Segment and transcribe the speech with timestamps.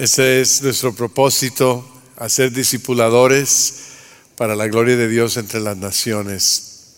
[0.00, 3.74] Ese es nuestro propósito, hacer discipuladores
[4.34, 6.94] para la gloria de Dios entre las naciones.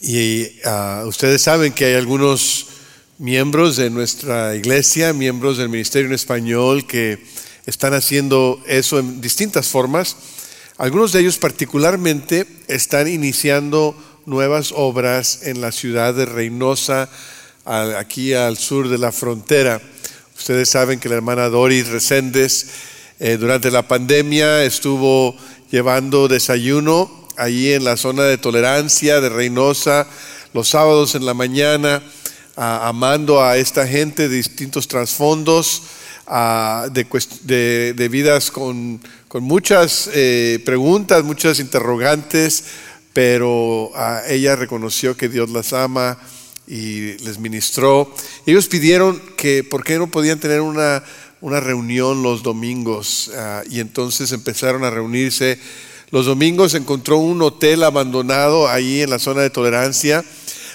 [0.00, 2.68] Y ah, ustedes saben que hay algunos
[3.18, 7.22] miembros de nuestra iglesia, miembros del Ministerio en Español, que
[7.66, 10.16] están haciendo eso en distintas formas.
[10.78, 13.94] Algunos de ellos particularmente están iniciando
[14.24, 17.10] nuevas obras en la ciudad de Reynosa,
[17.66, 19.82] aquí al sur de la frontera.
[20.36, 22.66] Ustedes saben que la hermana Doris Reséndez
[23.20, 25.36] eh, durante la pandemia estuvo
[25.70, 30.06] llevando desayuno allí en la zona de tolerancia de Reynosa
[30.52, 32.02] los sábados en la mañana,
[32.56, 35.82] amando a esta gente de distintos trasfondos,
[36.92, 39.00] de, vidas con,
[39.40, 42.64] muchas eh, preguntas, muchas interrogantes,
[43.12, 43.90] pero
[44.28, 46.18] ella reconoció que Dios las ama
[46.66, 48.12] y les ministró.
[48.46, 51.02] Ellos pidieron que, ¿por qué no podían tener una,
[51.40, 53.30] una reunión los domingos?
[53.36, 55.58] Ah, y entonces empezaron a reunirse.
[56.10, 60.24] Los domingos encontró un hotel abandonado ahí en la zona de tolerancia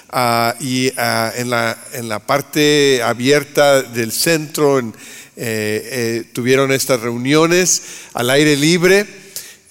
[0.10, 4.92] ah, y ah, en, la, en, la, parte abierta del centro eh,
[5.38, 7.82] eh, tuvieron estas reuniones
[8.14, 9.08] al aire libre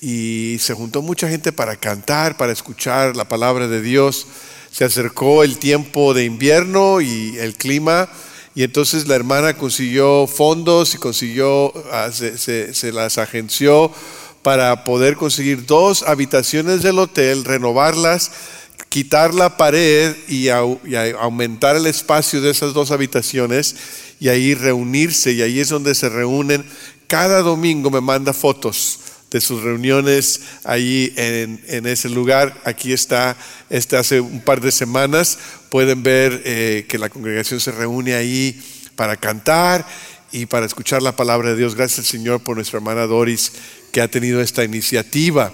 [0.01, 4.27] y se juntó mucha gente para cantar, para escuchar la palabra de Dios
[4.71, 8.09] se acercó el tiempo de invierno y el clima,
[8.55, 13.93] y entonces la hermana consiguió fondos y consiguió, ah, se, las agenció
[14.43, 18.31] para poder conseguir dos habitaciones del hotel, renovarlas,
[18.89, 23.77] quitar la pared y, aumentar el espacio de esas dos habitaciones
[24.19, 26.65] y ahí reunirse, y ahí es donde se reúnen.
[27.07, 32.61] Cada domingo me manda fotos de sus reuniones ahí en, ese lugar.
[32.65, 33.37] Aquí está,
[33.71, 35.39] este hace un par de semanas,
[35.71, 38.61] pueden ver eh, que la congregación se reúne ahí
[38.97, 39.87] para cantar
[40.33, 41.75] y para escuchar la palabra de Dios.
[41.75, 43.53] Gracias al Señor por nuestra hermana Doris
[43.93, 45.53] que ha tenido esta iniciativa.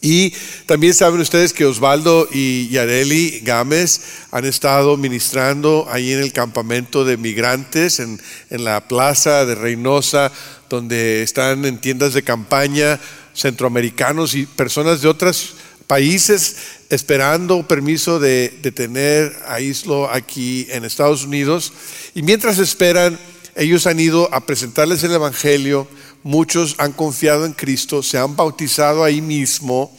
[0.00, 0.32] Y
[0.66, 7.04] también saben ustedes que Osvaldo y Yareli Gámez han estado ministrando ahí en el campamento
[7.04, 8.20] de migrantes, en,
[8.50, 10.32] en la plaza de Reynosa,
[10.68, 13.00] donde están en tiendas de campaña
[13.34, 15.54] centroamericanos y personas de otros
[15.86, 16.56] países
[16.90, 21.72] esperando permiso de, tener a Islo aquí en Estados Unidos.
[22.14, 23.18] Y mientras esperan,
[23.54, 25.88] ellos han ido a presentarles el Evangelio,
[26.26, 29.96] muchos han confiado en Cristo, se han bautizado ahí mismo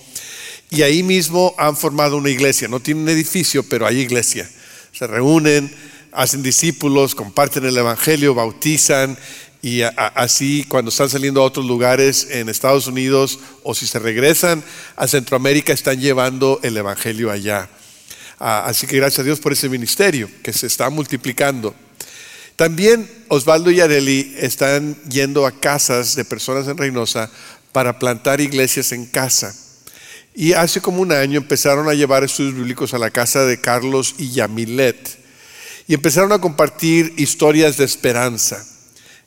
[0.70, 2.68] y ahí mismo han formado una iglesia.
[2.68, 4.48] No tienen edificio, pero hay iglesia.
[4.92, 5.74] Se reúnen,
[6.12, 9.18] hacen discípulos, comparten el Evangelio, bautizan
[9.62, 14.62] y así cuando están saliendo a otros lugares en Estados Unidos o si se regresan
[14.98, 17.70] a Centroamérica están llevando el Evangelio allá.
[18.38, 21.74] así que gracias a Dios por ese ministerio que se está multiplicando.
[22.58, 27.30] También Osvaldo y Areli están yendo a casas de personas en Reynosa
[27.72, 29.56] para plantar iglesias en casa.
[30.34, 34.16] Y hace como un año empezaron a llevar estudios bíblicos a la casa de Carlos
[34.18, 35.18] y Yamilet.
[35.88, 38.64] Y empezaron a compartir historias de esperanza.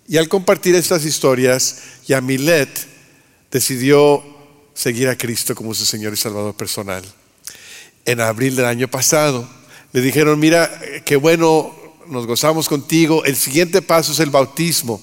[0.06, 2.68] Y al compartir estas historias, Yamilet
[3.50, 4.22] decidió
[4.74, 7.04] seguir a Cristo como su Señor y Salvador personal.
[8.04, 9.48] En abril del año pasado,
[9.92, 10.70] le dijeron, mira,
[11.04, 11.74] qué bueno,
[12.10, 15.00] nos gozamos contigo, el siguiente paso es el bautismo.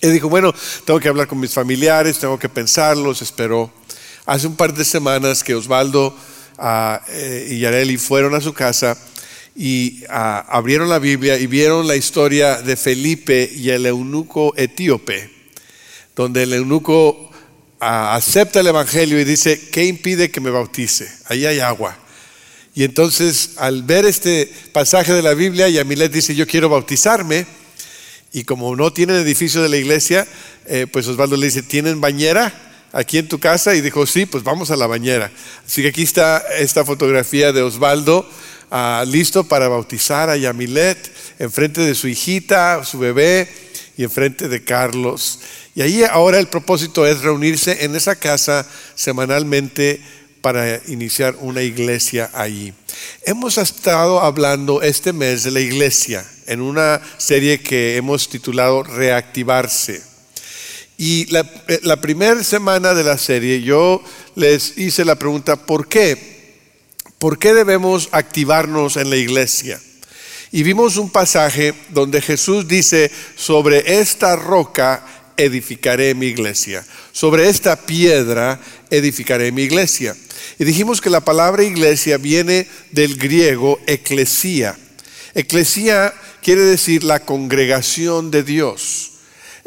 [0.00, 0.54] Él dijo, bueno,
[0.84, 3.72] tengo que hablar con mis familiares, tengo que pensarlos, esperó.
[4.26, 6.14] Hace un par de semanas que Osvaldo
[6.58, 8.98] ah, eh, y Yareli fueron a su casa
[9.54, 15.30] y ah, abrieron la Biblia y vieron la historia de Felipe y el eunuco etíope,
[16.14, 17.30] donde el eunuco
[17.80, 21.10] ah, acepta el Evangelio y dice, ¿qué impide que me bautice?
[21.24, 21.96] Ahí hay agua.
[22.76, 27.44] Y entonces al ver este pasaje de la Biblia, Yamilet dice, yo quiero bautizarme.
[28.32, 30.28] Y como no tienen edificio de la iglesia,
[30.66, 32.62] eh, pues Osvaldo le dice, ¿tienen bañera?
[32.92, 35.30] aquí en tu casa y dijo, sí, pues vamos a la bañera.
[35.66, 38.26] Así que aquí está esta fotografía de Osvaldo
[38.68, 40.98] Ah, listo para bautizar a Yamilet
[41.38, 43.48] enfrente de su hijita, su bebé
[43.96, 45.38] y enfrente de Carlos.
[45.76, 50.00] Y ahí ahora el propósito es reunirse en esa casa semanalmente
[50.46, 52.72] para iniciar una iglesia allí.
[53.22, 60.00] Hemos estado hablando este mes de la iglesia en una serie que hemos titulado Reactivarse.
[60.96, 64.00] Y la, eh, la primera semana de la serie yo
[64.36, 66.62] les hice la pregunta, ¿por qué?
[67.18, 69.80] ¿Por qué debemos activarnos en la iglesia?
[70.52, 75.04] Y vimos un pasaje donde Jesús dice, sobre esta roca
[75.36, 78.60] edificaré mi iglesia, sobre esta piedra
[78.90, 80.16] edificaré mi iglesia.
[80.58, 84.78] Y dijimos que la palabra iglesia viene del griego eclesía.
[85.34, 89.12] Eclesía quiere decir la congregación de Dios.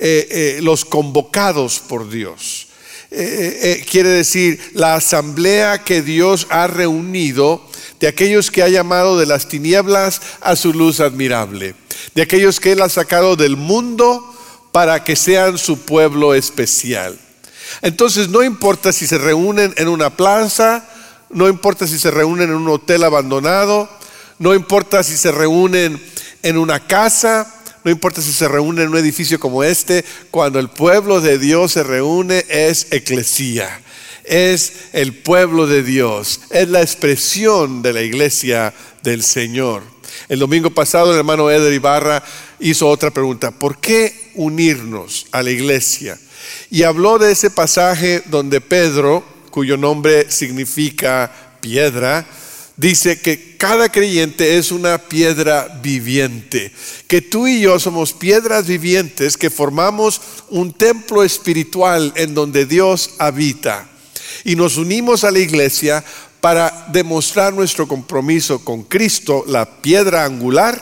[0.02, 2.68] eh, eh, los convocados por Dios.
[3.12, 7.68] Eh, quiere decir la asamblea que Dios ha reunido
[8.00, 11.76] de aquellos que ha llamado de las tinieblas a su luz admirable,
[12.16, 14.39] de aquellos que Él ha sacado del mundo
[14.80, 17.20] para que sean su pueblo especial.
[17.82, 20.86] Entonces no importa si se reúnen en una plaza,
[21.30, 23.90] no importa si se reúnen en un hotel abandonado,
[24.38, 26.02] no importa si se reúnen
[26.44, 27.54] en una casa,
[27.84, 31.74] no importa si se reúnen en un edificio como este, cuando el pueblo de Dios
[31.74, 33.82] se reúne es eclesía,
[34.24, 38.74] es el pueblo de Dios, es la expresión de la iglesia
[39.04, 39.99] del Señor.
[40.30, 42.24] El domingo pasado el hermano Eder Ibarra
[42.60, 46.20] hizo otra pregunta, ¿por qué unirnos a la iglesia?
[46.70, 52.28] Y habló de ese pasaje donde Pedro, cuyo nombre significa piedra,
[52.78, 56.72] dice que cada creyente es una piedra viviente,
[57.08, 63.16] que tú y yo somos piedras vivientes que formamos un templo espiritual en donde Dios
[63.18, 63.90] habita.
[64.46, 66.06] Y nos unimos a la iglesia
[66.42, 70.82] para demostrar nuestro compromiso con Cristo, la piedra angular,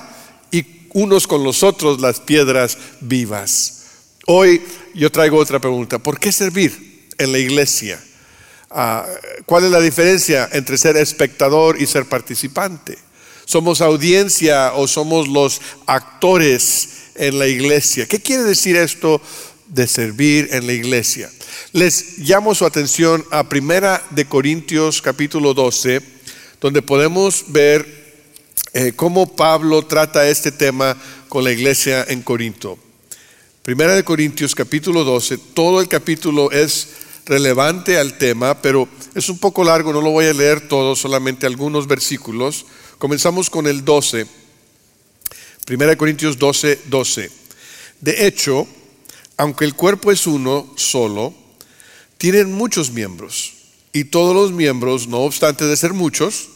[0.52, 3.86] y unos con los otros las piedras vivas.
[4.28, 4.62] Hoy
[4.94, 6.00] yo traigo otra pregunta.
[6.00, 8.04] ¿Por qué servir en la iglesia?
[8.70, 9.06] Ah,
[9.46, 12.98] ¿Cuál es la diferencia entre ser espectador y ser participante?
[13.46, 18.06] ¿Somos audiencia o somos los actores en la iglesia?
[18.06, 19.22] ¿Qué quiere decir esto
[19.68, 21.30] de servir en la iglesia?
[21.74, 26.02] Les llamo su atención a Primera de Corintios capítulo 12,
[26.62, 27.86] donde podemos ver
[28.74, 30.98] eh, cómo Pablo trata este tema
[31.30, 32.78] con la iglesia en Corinto.
[33.62, 36.88] Primera de Corintios capítulo 12, todo el capítulo es
[37.26, 41.46] relevante al tema, pero es un poco largo, no lo voy a leer todo, solamente
[41.46, 42.66] algunos versículos.
[42.98, 44.26] Comenzamos con el 12.
[45.66, 47.30] Primera de Corintios 12, 12.
[48.00, 48.68] De hecho,
[49.38, 51.34] aunque el cuerpo es uno solo,
[52.18, 53.54] tienen muchos miembros,
[53.94, 56.50] y todos los miembros, no obstante de ser muchos,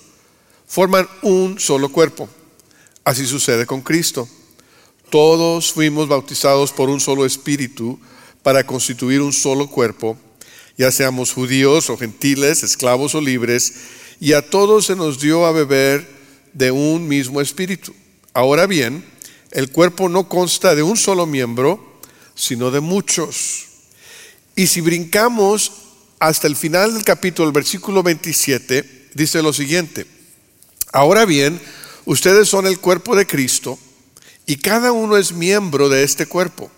[0.68, 2.28] forman un solo cuerpo.
[3.04, 4.28] Así sucede con Cristo.
[5.10, 8.00] Todos fuimos bautizados por un solo espíritu
[8.44, 10.18] para constituir un solo cuerpo,
[10.78, 13.74] ya seamos judíos o gentiles, esclavos o libres,
[14.20, 16.08] y a todos se nos dio a beber
[16.54, 17.94] de un mismo espíritu.
[18.34, 19.04] Ahora bien,
[19.52, 21.91] el cuerpo no consta de un solo miembro,
[22.42, 23.68] sino de muchos.
[24.56, 25.72] Y si brincamos
[26.18, 30.08] hasta el final del capítulo, el versículo 27, dice lo siguiente,
[30.92, 31.62] ahora bien,
[32.06, 33.78] ustedes son el cuerpo de Cristo,
[34.48, 36.72] y cada uno es miembro de este cuerpo.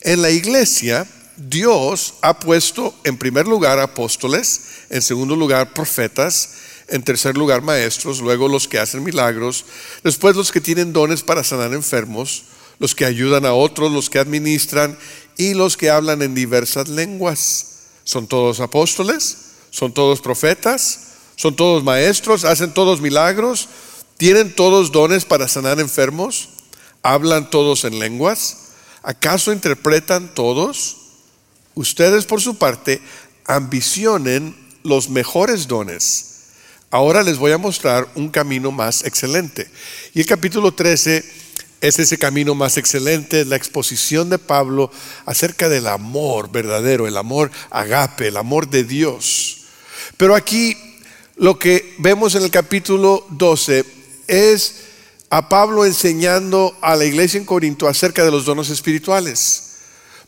[0.00, 1.06] En la iglesia,
[1.36, 6.54] Dios ha puesto en primer lugar apóstoles, en segundo lugar profetas,
[6.88, 9.66] en tercer lugar maestros, luego los que hacen milagros,
[10.02, 12.44] después los que tienen dones para sanar enfermos,
[12.80, 14.98] los que ayudan a otros, los que administran
[15.36, 17.66] y los que hablan en diversas lenguas.
[18.02, 19.36] ¿Son todos apóstoles?
[19.70, 21.10] ¿Son todos profetas?
[21.36, 22.44] ¿Son todos maestros?
[22.44, 23.68] ¿Hacen todos milagros?
[24.16, 26.48] ¿Tienen todos dones para sanar enfermos?
[27.02, 28.56] ¿Hablan todos en lenguas?
[29.02, 30.96] ¿Acaso interpretan todos?
[31.74, 33.00] Ustedes por su parte
[33.46, 36.26] ambicionen los mejores dones.
[36.90, 39.70] Ahora les voy a mostrar un camino más excelente.
[40.12, 41.39] Y el capítulo 13
[41.80, 44.90] es ese camino más excelente, la exposición de Pablo
[45.24, 49.62] acerca del amor verdadero, el amor agape, el amor de Dios.
[50.16, 50.76] Pero aquí
[51.36, 53.84] lo que vemos en el capítulo 12
[54.26, 54.76] es
[55.30, 59.68] a Pablo enseñando a la iglesia en Corinto acerca de los dones espirituales.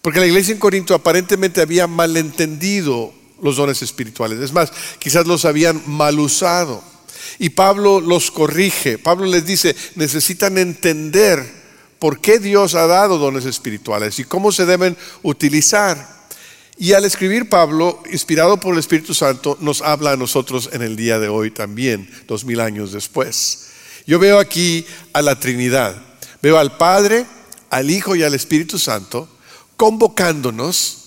[0.00, 4.38] Porque la iglesia en Corinto aparentemente había malentendido los dones espirituales.
[4.40, 6.82] Es más, quizás los habían mal usado.
[7.38, 8.98] Y Pablo los corrige.
[8.98, 11.44] Pablo les dice, necesitan entender
[11.98, 16.22] por qué Dios ha dado dones espirituales y cómo se deben utilizar.
[16.78, 20.96] Y al escribir Pablo, inspirado por el Espíritu Santo, nos habla a nosotros en el
[20.96, 23.68] día de hoy también, dos mil años después.
[24.06, 26.00] Yo veo aquí a la Trinidad.
[26.42, 27.24] Veo al Padre,
[27.70, 29.28] al Hijo y al Espíritu Santo
[29.82, 30.98] convocándonos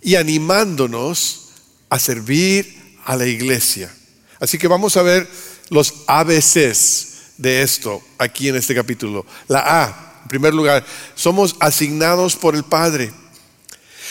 [0.00, 1.48] y animándonos
[1.88, 3.92] a servir a la iglesia.
[4.38, 5.28] Así que vamos a ver
[5.70, 9.26] los ABCs de esto aquí en este capítulo.
[9.48, 13.12] La A, en primer lugar, somos asignados por el Padre.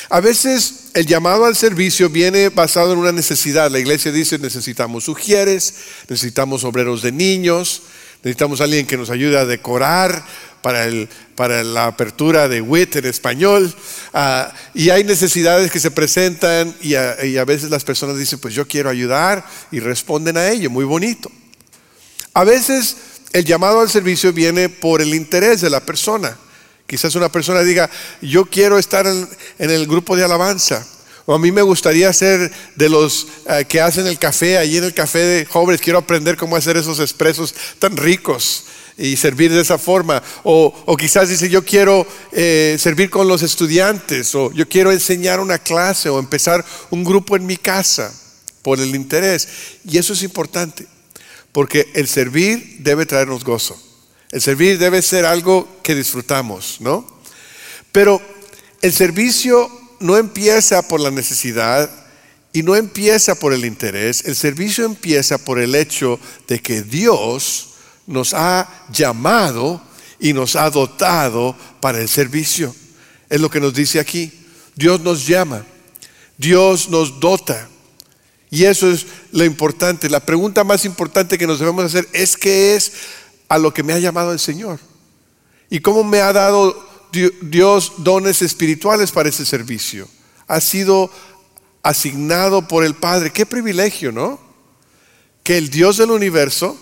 [0.10, 3.72] A veces el llamado al servicio viene basado en una necesidad.
[3.72, 5.76] La iglesia dice necesitamos sugieres,
[6.10, 7.84] necesitamos obreros de niños,
[8.24, 10.24] Necesitamos alguien que nos ayude a decorar
[10.62, 13.76] para, el, para la apertura de WIT en español.
[14.14, 18.54] Ah, y hay necesidades que se presentan y y a veces las personas dicen, pues
[18.54, 21.30] yo quiero ayudar y responden a ello, muy bonito.
[22.34, 22.96] A veces
[23.32, 26.38] el llamado al servicio viene por el interés de la persona,
[26.94, 27.90] Quizás una persona diga,
[28.22, 30.86] yo quiero estar en, el grupo de alabanza.
[31.26, 34.84] O a mí me gustaría ser de los eh, que hacen el café, allí en
[34.84, 38.66] el café de jóvenes, quiero aprender cómo hacer esos expresos tan ricos
[38.98, 40.22] y servir de esa forma.
[40.44, 45.58] O, quizás dice, yo quiero eh, servir con los estudiantes, o yo quiero enseñar una
[45.58, 48.14] clase, o empezar un grupo en mi casa
[48.62, 49.48] por el interés.
[49.84, 50.86] Y eso es importante,
[51.54, 53.82] porque el servir debe traernos gozo.
[54.32, 57.08] El servir debe ser algo que disfrutamos, ¿no?
[57.92, 58.20] Pero
[58.82, 59.70] el servicio
[60.00, 61.90] no empieza por la necesidad
[62.52, 64.26] y no empieza por el interés.
[64.26, 67.70] El servicio empieza por el hecho de que Dios
[68.08, 69.82] nos ha llamado
[70.20, 72.76] y nos ha dotado para el servicio.
[73.30, 74.32] Es lo que nos dice aquí.
[74.76, 75.64] Dios nos llama,
[76.38, 77.70] Dios nos dota.
[78.50, 80.10] Y eso es lo importante.
[80.10, 82.94] La pregunta más importante que nos debemos hacer es qué es
[83.50, 84.80] a lo que me ha llamado el Señor.
[85.70, 86.88] Y cómo me ha dado
[87.42, 90.08] Dios dones espirituales para ese servicio.
[90.48, 91.12] Ha sido
[91.82, 93.32] asignado por el Padre.
[93.32, 94.40] Qué privilegio, ¿no?
[95.42, 96.80] Que el Dios del universo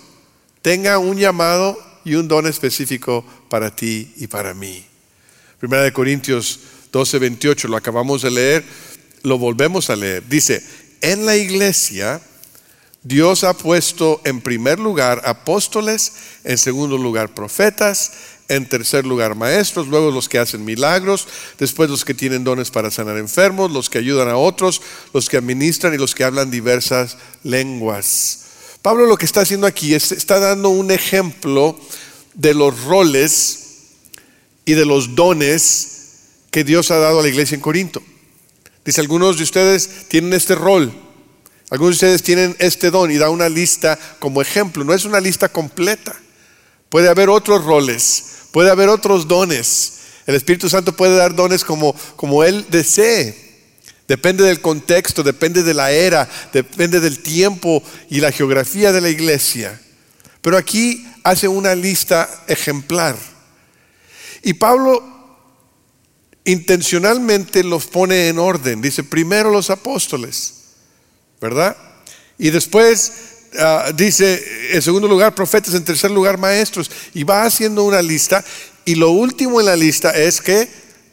[0.61, 4.85] tenga un llamado y un don específico para ti y para mí.
[5.57, 6.59] Primera de Corintios
[6.91, 8.65] 12, 28, lo acabamos de leer,
[9.23, 10.27] lo volvemos a leer.
[10.27, 10.63] Dice,
[10.99, 12.21] en la iglesia
[13.03, 18.11] Dios ha puesto en primer lugar apóstoles, en segundo lugar profetas,
[18.47, 21.27] en tercer lugar maestros, luego los que hacen milagros,
[21.57, 24.81] después los que tienen dones para sanar enfermos, los que ayudan a otros,
[25.13, 28.39] los que administran y los que hablan diversas lenguas.
[28.81, 31.79] Pablo lo que está haciendo aquí es, está dando un ejemplo
[32.33, 33.59] de los roles
[34.65, 35.87] y de los dones
[36.51, 38.03] que Dios ha dado a la iglesia en Corinto.
[38.83, 40.91] Dice, algunos de ustedes tienen este rol,
[41.71, 45.21] algunos de ustedes tienen este don y da una lista como ejemplo, no es una
[45.21, 46.13] lista completa.
[46.89, 49.93] Puede haber otros roles, puede haber otros dones.
[50.27, 53.51] El Espíritu Santo puede dar dones como, como Él desee.
[54.05, 59.07] Depende del contexto, depende de la era, depende del tiempo y la geografía de la
[59.07, 59.79] iglesia.
[60.41, 63.15] Pero aquí hace una lista ejemplar.
[64.43, 65.01] Y Pablo
[66.43, 68.81] intencionalmente los pone en orden.
[68.81, 70.60] Dice, primero los apóstoles,
[71.41, 71.75] ¿verdad?
[72.37, 73.11] Y después
[73.59, 76.89] ah, dice, en segundo lugar, profetas, en tercer lugar, maestros.
[77.13, 78.45] Y va haciendo una lista.
[78.85, 80.69] Y lo último en la lista es que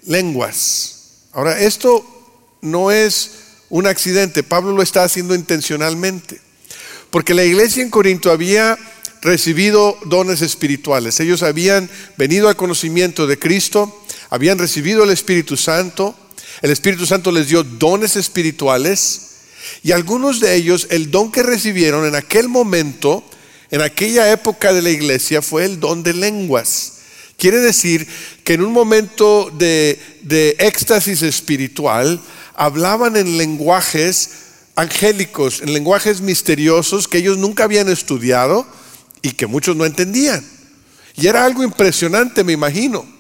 [0.07, 0.95] lenguas.
[1.33, 2.05] Ahora, esto
[2.61, 3.31] no es
[3.71, 6.41] un accidente, Pablo lo está haciendo intencionalmente.
[7.11, 8.79] Porque la iglesia en Corinto había
[9.23, 11.21] recibido dones espirituales.
[11.21, 16.15] Ellos habían venido al conocimiento de Cristo, habían recibido el Espíritu Santo.
[16.61, 19.28] El Espíritu Santo les dio dones espirituales
[19.83, 23.25] y algunos de ellos el don que recibieron en aquel momento,
[23.71, 26.95] en aquella época de la iglesia, fue el don de lenguas.
[27.37, 28.07] Quiere decir
[28.45, 32.21] que en un momento de, de éxtasis espiritual,
[32.57, 34.31] hablaban en lenguajes
[34.75, 38.67] angélicos, en lenguajes misteriosos que ellos nunca habían estudiado
[39.23, 40.45] y que muchos no entendían.
[41.15, 43.18] Y era algo impresionante, me imagino.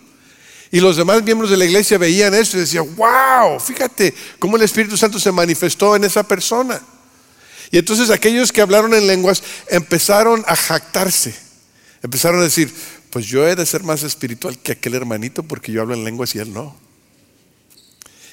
[0.70, 4.62] Y los demás miembros de la iglesia veían eso y decían, wow, fíjate cómo el
[4.62, 6.80] Espíritu Santo se manifestó en esa persona.
[7.70, 11.34] Y entonces aquellos que hablaron en lenguas empezaron a jactarse,
[12.02, 12.72] empezaron a decir,
[13.10, 16.34] pues yo he de ser más espiritual que aquel hermanito porque yo hablo en lenguas
[16.34, 16.76] y él no.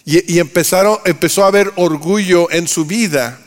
[0.07, 3.39] Y, empezaron, empezó a haber orgullo en su vida.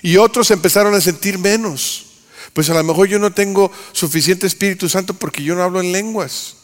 [0.00, 2.06] Y otros empezaron a sentir menos.
[2.54, 5.92] Pues a lo mejor yo no tengo suficiente Espíritu Santo porque yo no hablo en
[5.92, 6.56] lenguas.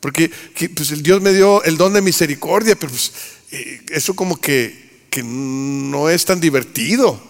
[0.00, 0.30] Porque
[0.74, 3.12] pues el Dios me dio el don de misericordia, pero pues,
[3.52, 7.20] eh, eso como que, que no es tan divertido.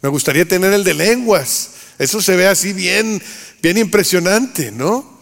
[0.00, 1.70] Me gustaría tener el de lenguas.
[1.98, 3.22] Eso se ve así bien,
[3.62, 5.20] bien impresionante, ¿no?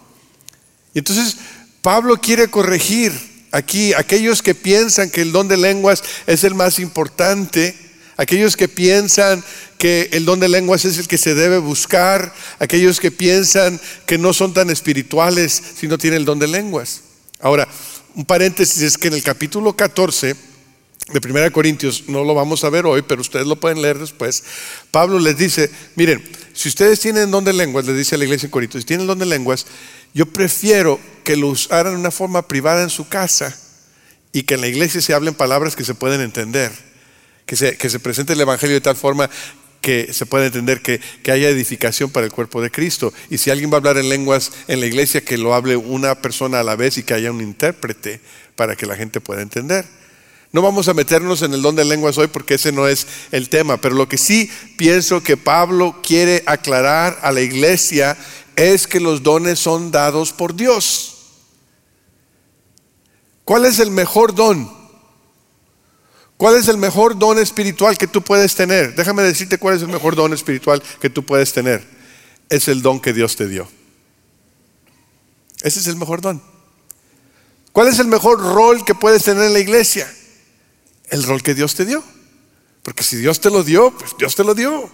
[0.95, 1.37] Y entonces
[1.83, 3.13] Pablo quiere corregir
[3.53, 7.77] aquí, aquellos que piensan que el don de lenguas es el más importante,
[8.21, 9.43] aquellos que piensan
[9.79, 14.19] que el don de lenguas es el que se debe buscar, aquellos que piensan que
[14.19, 17.01] no son tan espirituales si no tienen el don de lenguas.
[17.41, 17.67] Ahora,
[18.15, 22.69] un paréntesis es que en el capítulo 14 de 1 Corintios, no lo vamos a
[22.69, 24.45] ver hoy, pero ustedes lo pueden leer después,
[24.91, 26.23] Pablo les dice, miren,
[26.53, 29.07] si ustedes tienen don de lenguas, les dice a la iglesia en Corintios, si tienen
[29.07, 29.65] don de lenguas,
[30.13, 33.59] yo prefiero que lo usaran de una forma privada en su casa
[34.31, 36.90] y que en la iglesia se hablen palabras que se pueden entender,
[37.51, 39.29] que se, presente el Evangelio de tal forma
[39.81, 43.13] que se pueda entender que, que, haya edificación para el cuerpo de Cristo.
[43.29, 46.15] Y si alguien va a hablar en lenguas en la iglesia, que lo hable una
[46.23, 48.21] persona a la vez y que haya un intérprete
[48.55, 49.85] para que la gente pueda entender.
[50.53, 53.49] No vamos a meternos en el don de lenguas hoy porque ese no es el
[53.49, 58.17] tema, pero lo que sí pienso que Pablo quiere aclarar a la iglesia
[58.55, 61.17] es que los dones son dados por Dios.
[63.45, 64.80] ¿Cuál es el mejor don?
[66.41, 68.95] ¿Cuál es el mejor don espiritual que tú puedes tener?
[68.95, 71.87] Déjame decirte cuál es el mejor don espiritual que tú puedes tener.
[72.49, 73.69] Es el don que Dios te dio.
[75.61, 76.43] Ese es el mejor don.
[77.73, 80.11] ¿Cuál es el mejor rol que puedes tener en la iglesia?
[81.11, 82.03] El rol que Dios te dio.
[82.85, 84.91] Porque si Dios te lo dio, pues Dios te lo dio.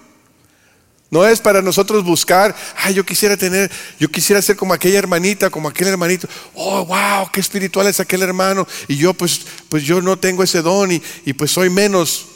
[1.10, 5.50] No es para nosotros buscar, ay, yo quisiera tener, yo quisiera ser como aquella hermanita,
[5.50, 6.28] como aquel hermanito.
[6.54, 8.66] Oh, wow, qué espiritual es aquel hermano.
[8.88, 12.26] Y yo, pues, pues yo no tengo ese don y, y pues soy menos.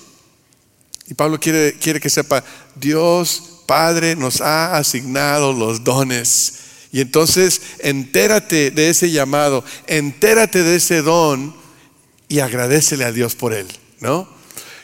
[1.08, 2.44] Y Pablo quiere, quiere que sepa,
[2.76, 6.54] Dios Padre nos ha asignado los dones.
[6.92, 11.54] Y entonces entérate de ese llamado, entérate de ese don
[12.28, 13.68] y agradecele a Dios por él,
[14.00, 14.28] ¿no?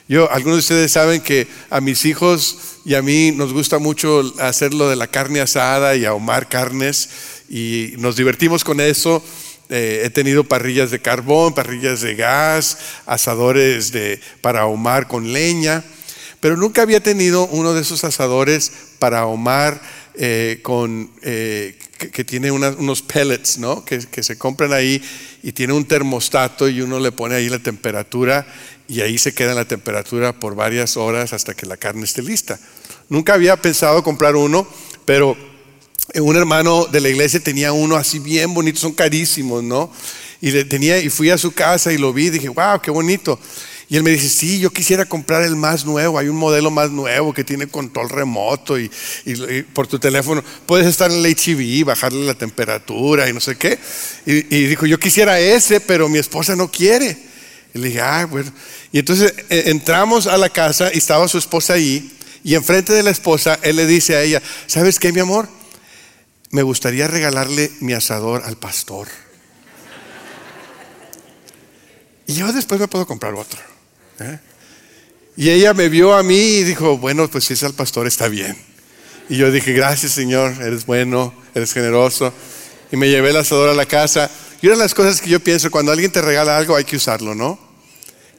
[0.09, 4.23] Yo, algunos de ustedes saben que a mis hijos y a mí nos gusta mucho
[4.39, 7.09] hacer lo de la carne asada y ahumar carnes
[7.49, 9.21] y nos divertimos con eso.
[9.69, 13.93] Eh, he tenido parrillas de carbón, parrillas de gas, asadores
[14.43, 15.83] para ahumar con leña,
[16.39, 18.71] pero nunca había tenido uno de esos asadores
[19.01, 19.83] para ahumar
[20.15, 20.63] eh,
[21.23, 21.79] eh,
[22.13, 23.59] que, tiene unos pellets.
[23.85, 25.03] Que, que se compran ahí
[25.43, 28.47] y tiene un termostato y uno le pone ahí la temperatura
[28.89, 32.59] y ahí se queda la temperatura por varias horas hasta que la carne esté lista.
[33.09, 34.67] Nunca había pensado comprar uno,
[35.05, 35.37] pero
[36.15, 39.91] un hermano de la iglesia tenía uno así bien bonito, son carísimos, ¿no?
[40.41, 42.91] Y le tenía y fui a su casa y lo vi, y dije, "Wow, qué
[42.91, 43.39] bonito."
[43.89, 46.91] Y él me dice, sí, yo quisiera comprar el más nuevo, hay un modelo más
[46.91, 48.91] nuevo que tiene control remoto y,
[49.73, 53.79] por tu teléfono puedes estar en el HV, bajarle la temperatura y no sé qué.
[54.27, 57.17] Y, y dijo, yo quisiera ese, pero mi esposa no quiere.
[57.77, 58.51] Y le dije, ah, bueno.
[58.91, 62.11] Y entonces eh, entramos a la casa y estaba su esposa ahí.
[62.43, 65.47] Y enfrente de la esposa, él le dice a ella, ¿sabes qué, mi amor?
[66.51, 69.09] Me gustaría regalarle mi asador al pastor.
[72.27, 73.61] Y yo después me puedo comprar otro.
[74.21, 74.39] ¿eh?
[75.37, 78.29] Y ella me vio a mí y dijo, bueno, pues si es al pastor está
[78.29, 78.57] bien.
[79.29, 82.33] Y yo dije, gracias Señor, eres bueno, eres generoso.
[82.91, 84.31] Y me llevé el asador a la casa.
[84.63, 86.97] Y una de las cosas que yo pienso, cuando alguien te regala algo hay que
[86.97, 87.66] usarlo, ¿no?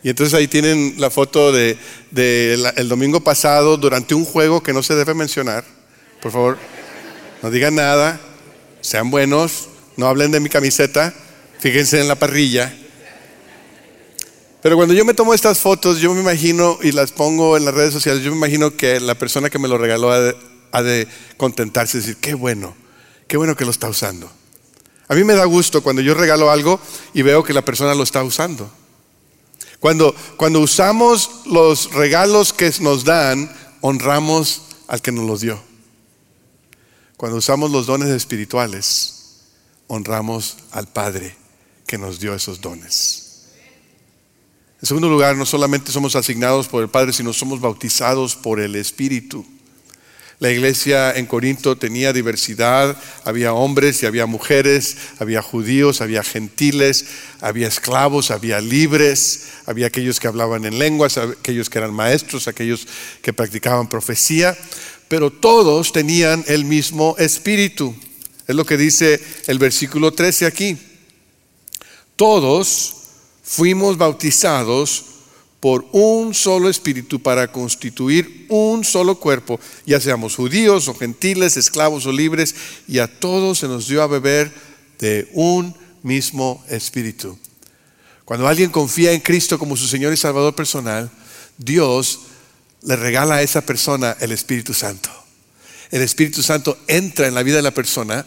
[0.03, 1.77] Y entonces ahí tienen la foto del
[2.11, 5.65] de, el domingo pasado durante un juego que no se debe mencionar.
[6.21, 6.57] Por favor,
[7.41, 8.19] no digan nada,
[8.81, 11.13] sean buenos, no hablen de mi camiseta,
[11.59, 12.73] fíjense en la parrilla.
[14.61, 17.73] Pero cuando yo me tomo estas fotos, yo me imagino y las pongo en las
[17.73, 20.35] redes sociales, yo me imagino que la persona que me lo regaló ha de,
[20.71, 21.07] ha de
[21.37, 22.75] contentarse y decir, qué bueno,
[23.27, 24.31] qué bueno que lo está usando.
[25.07, 26.79] A mí me da gusto cuando yo regalo algo
[27.13, 28.69] y veo que la persona lo está usando.
[29.79, 35.59] Cuando, cuando usamos los regalos que nos dan, honramos al que nos los dio.
[37.15, 39.43] Cuando usamos los dones espirituales,
[39.87, 41.35] honramos al Padre
[41.85, 43.23] que nos dio esos dones.
[44.79, 48.75] En segundo lugar, no solamente somos asignados por el Padre, sino somos bautizados por el
[48.75, 49.45] Espíritu.
[50.39, 57.05] La iglesia en Corinto tenía diversidad, había hombres y había mujeres, había judíos, había gentiles,
[57.41, 62.87] había esclavos, había libres, había aquellos que hablaban en lenguas, aquellos que eran maestros, aquellos
[63.23, 64.55] que practicaban profecía,
[65.07, 67.95] pero todos tenían el mismo espíritu.
[68.47, 70.77] Es lo que dice el versículo 13 aquí.
[72.15, 72.95] Todos
[73.41, 75.16] fuimos bautizados
[75.67, 82.05] por un solo espíritu para constituir un solo cuerpo, ya seamos judíos o gentiles, esclavos
[82.05, 82.55] o libres,
[82.87, 84.49] y a todos se nos dio a beber
[84.97, 87.37] de un mismo espíritu.
[88.23, 91.11] Cuando alguien confía en Cristo como su Señor y Salvador personal,
[91.57, 92.21] Dios
[92.83, 95.09] le regala a esa persona el Espíritu Santo.
[95.91, 98.25] El Espíritu Santo entra en la vida de la persona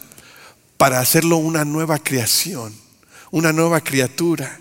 [0.76, 2.76] para hacerlo una nueva creación,
[3.30, 4.60] una nueva criatura,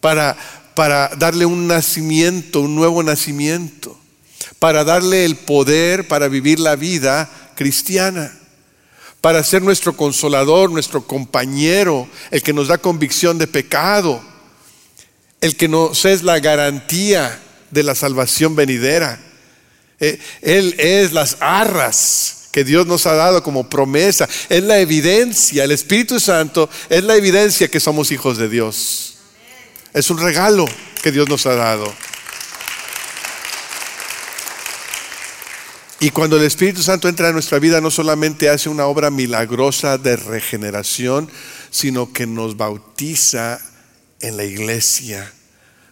[0.00, 3.98] para para darle un nacimiento, un nuevo nacimiento,
[4.58, 8.32] para darle el poder para vivir la vida cristiana,
[9.20, 14.22] para ser nuestro consolador, nuestro compañero, el que nos da convicción de pecado,
[15.40, 19.20] el que nos es la garantía de la salvación venidera.
[20.00, 25.64] Eh, él es las arras que Dios nos ha dado como promesa, es la evidencia,
[25.64, 29.16] el Espíritu Santo es la evidencia que somos hijos de Dios.
[29.94, 30.64] Es un regalo
[31.02, 31.92] que Dios nos ha dado.
[36.00, 39.98] Y cuando el Espíritu Santo entra en nuestra vida, no solamente hace una obra milagrosa
[39.98, 41.30] de regeneración,
[41.70, 43.60] sino que nos bautiza
[44.20, 45.32] en la iglesia,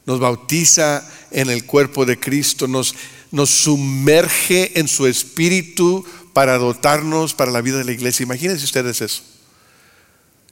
[0.07, 2.95] nos bautiza en el cuerpo de Cristo, nos,
[3.31, 8.25] nos sumerge en su Espíritu para dotarnos para la vida de la iglesia.
[8.25, 9.23] Imagínense ustedes eso.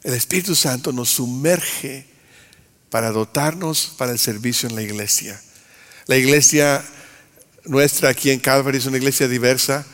[0.05, 2.07] El Espíritu Santo nos sumerge
[2.91, 5.41] para dotarnos para el servicio en la iglesia.
[6.07, 6.85] La iglesia
[7.65, 9.87] nuestra aquí en Calvary es una iglesia diversa.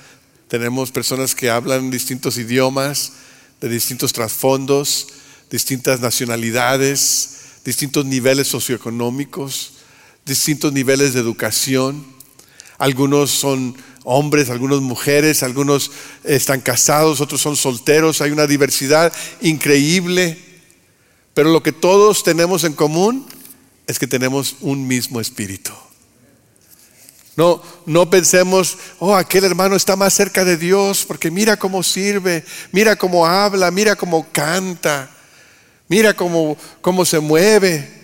[0.49, 3.15] Tenemos personas que hablan distintos idiomas,
[3.61, 5.09] de distintos trasfondos,
[5.51, 7.31] distintas nacionalidades,
[7.65, 9.73] distintos niveles socioeconómicos,
[10.25, 12.07] distintos niveles de educación.
[12.79, 15.91] Algunos son hombres, algunas mujeres, algunos
[16.23, 18.21] están casados, otros son solteros.
[18.21, 20.54] Hay una diversidad increíble.
[21.35, 23.27] Pero lo que todos tenemos en común
[23.87, 25.73] es que tenemos un mismo espíritu.
[27.37, 32.45] No, no pensemos, oh, aquel hermano está más cerca de Dios porque mira cómo sirve,
[32.71, 35.11] mira cómo habla, mira cómo canta,
[35.89, 38.03] mira cómo, cómo se mueve.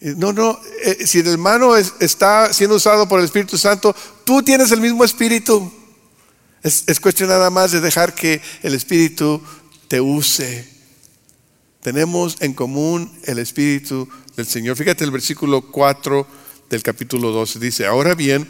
[0.00, 4.72] No, no, eh, si el hermano está siendo usado por el Espíritu Santo, tú tienes
[4.72, 5.70] el mismo espíritu.
[6.62, 9.42] Es, es cuestión nada más de dejar que el Espíritu
[9.88, 10.71] te use.
[11.82, 14.76] Tenemos en común el Espíritu del Señor.
[14.76, 16.26] Fíjate el versículo 4
[16.70, 17.58] del capítulo 12.
[17.58, 18.48] Dice, ahora bien,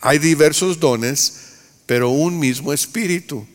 [0.00, 1.34] hay diversos dones,
[1.86, 3.46] pero un mismo espíritu.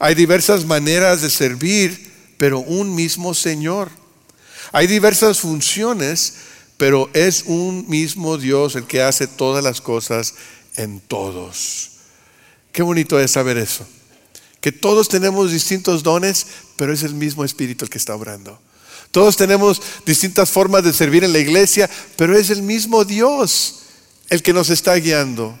[0.00, 3.88] Hay diversas maneras de servir, pero un mismo Señor.
[4.72, 6.34] Hay diversas funciones,
[6.76, 10.34] pero es un mismo Dios el que hace todas las cosas
[10.74, 11.92] en todos.
[12.72, 13.86] Qué bonito es saber eso.
[14.60, 18.60] Que todos tenemos distintos dones, pero es el mismo Espíritu el que está obrando.
[19.10, 23.82] Todos tenemos distintas formas de servir en la iglesia, pero es el mismo Dios
[24.28, 25.58] el que nos está guiando.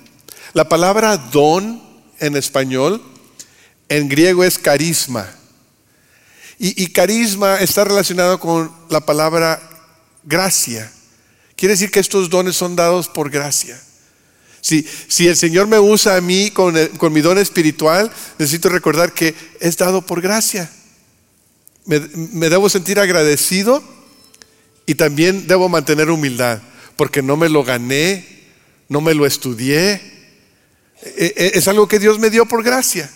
[0.52, 1.82] La palabra don
[2.18, 3.02] en español,
[3.88, 5.26] en griego es carisma.
[6.58, 9.60] Y, carisma está relacionado con la palabra
[10.24, 10.90] gracia.
[11.54, 13.78] Quiere decir que estos dones son dados por gracia.
[14.62, 14.86] Si,
[15.28, 20.00] el Señor me usa a mí con mi don espiritual, necesito recordar que es dado
[20.02, 20.70] por gracia
[21.86, 23.82] me, debo sentir agradecido
[24.84, 26.60] y también debo mantener humildad,
[26.96, 28.44] porque no me lo gané,
[28.88, 30.00] no me lo estudié.
[31.02, 33.10] E, e, es algo que Dios me dio por gracia.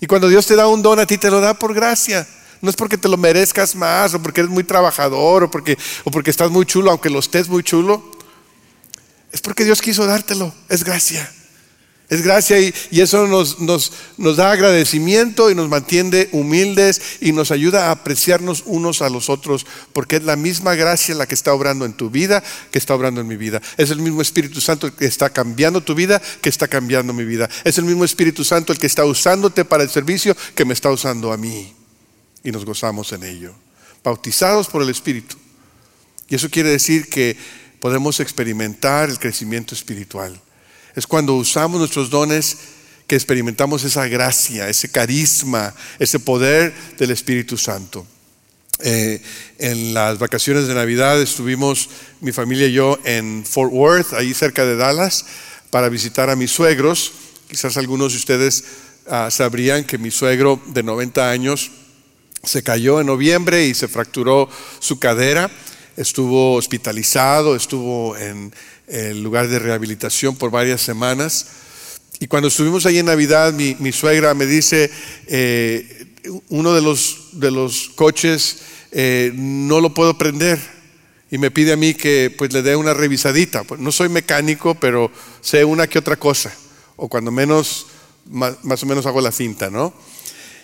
[0.00, 2.26] Y cuando Dios te da un don a ti, te lo da por gracia.
[2.62, 6.10] No es porque te lo merezcas más, o porque eres muy trabajador, o porque, o
[6.10, 8.02] porque estás muy chulo, aunque lo estés muy chulo.
[9.32, 10.54] Es porque Dios quiso dártelo.
[10.68, 11.30] Es gracia.
[12.10, 17.90] Es gracia y, eso nos, da agradecimiento y nos mantiene humildes y nos ayuda a
[17.92, 21.92] apreciarnos unos a los otros, porque es la misma gracia la que está obrando en
[21.92, 22.42] tu vida
[22.72, 23.62] que está obrando en mi vida.
[23.76, 27.48] Es el mismo Espíritu Santo que está cambiando tu vida que está cambiando mi vida.
[27.62, 30.90] Es el mismo Espíritu Santo el que está usándote para el servicio que me está
[30.90, 31.72] usando a mí.
[32.42, 33.54] Y nos gozamos en ello.
[34.02, 35.36] Bautizados por el Espíritu.
[36.28, 37.36] Y eso quiere decir que
[37.78, 40.40] podemos experimentar el crecimiento espiritual.
[40.94, 42.58] Es cuando usamos nuestros dones
[43.06, 48.06] que experimentamos esa gracia, ese carisma, ese poder del Espíritu Santo.
[48.82, 49.20] Eh,
[49.58, 54.64] en las vacaciones de Navidad estuvimos mi familia y yo en Fort Worth, ahí cerca
[54.64, 55.26] de Dallas,
[55.70, 57.12] para visitar a mis suegros.
[57.48, 58.64] Quizás algunos de ustedes
[59.08, 61.70] ah, sabrían que mi suegro de 90 años
[62.42, 64.48] se cayó en noviembre y se fracturó
[64.78, 65.50] su cadera.
[65.96, 68.52] Estuvo hospitalizado, estuvo en
[68.86, 71.46] el lugar de rehabilitación por varias semanas.
[72.20, 74.90] Y cuando estuvimos ahí en Navidad, mi, suegra me dice,
[75.26, 76.06] eh,
[76.48, 78.58] uno de los, de los coches
[78.92, 80.58] eh, no lo puedo prender
[81.30, 83.64] y me pide a mí que pues le dé una revisadita.
[83.64, 86.52] Pues, no soy mecánico, pero sé una que otra cosa,
[86.96, 87.86] o cuando menos,
[88.28, 89.94] más, más o menos hago la cinta, ¿no?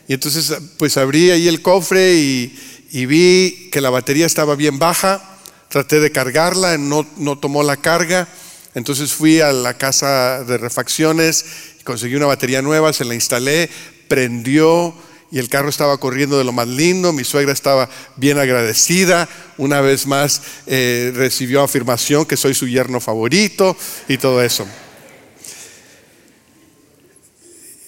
[0.09, 2.59] Y entonces pues abrí ahí el cofre y,
[2.91, 5.37] y vi que la batería estaba bien baja
[5.69, 8.29] traté de cargarla, no, no tomó la carga.
[8.75, 11.45] Entonces fui a la casa de refacciones,
[11.85, 13.71] conseguí una batería nueva, se la instalé,
[14.09, 14.95] prendió
[15.31, 17.13] y el carro estaba corriendo de lo más lindo.
[17.13, 19.29] Mi suegra estaba bien agradecida.
[19.57, 23.77] Una vez más eh, recibió afirmación que soy su yerno favorito
[24.09, 24.67] y todo eso.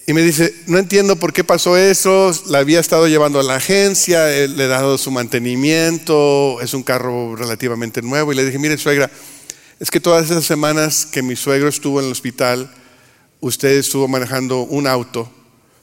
[0.09, 3.57] Y me dice, no entiendo por qué pasó eso, la había estado llevando a la
[3.57, 8.33] agencia, le he dado su mantenimiento, es un carro relativamente nuevo.
[8.33, 9.11] Y le dije, mire suegra,
[9.79, 12.73] es que todas esas semanas que mi suegro estuvo en el hospital,
[13.39, 15.31] usted estuvo manejando un auto,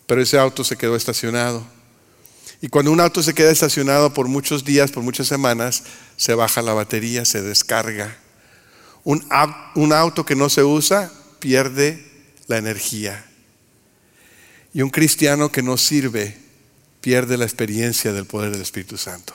[0.08, 1.64] pero ese auto se quedó estacionado.
[2.60, 5.84] Y cuando un auto se queda estacionado por muchos días, por muchas semanas,
[6.16, 8.18] se baja la batería, se descarga.
[9.04, 12.04] Un auto que no se usa pierde
[12.48, 13.25] la energía.
[14.76, 16.36] Y un cristiano que no sirve
[17.00, 19.32] pierde la experiencia del poder del Espíritu Santo.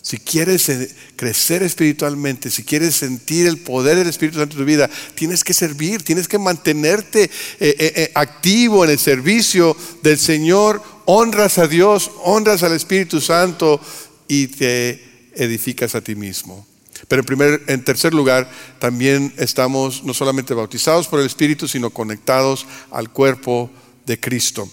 [0.00, 4.64] Si quieres eh, crecer espiritualmente, si quieres sentir el poder del Espíritu Santo en tu
[4.64, 7.28] vida, tienes que servir, tienes que mantenerte eh,
[7.60, 10.82] eh, activo en el servicio del Señor.
[11.04, 13.78] Honras a Dios, honras al Espíritu Santo
[14.26, 16.66] y te edificas a ti mismo.
[17.08, 21.90] Pero en, primer, en tercer lugar, también estamos no solamente bautizados por el Espíritu, sino
[21.90, 23.70] conectados al cuerpo
[24.06, 24.68] de Cristo.